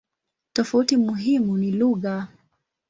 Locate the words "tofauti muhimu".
0.53-1.57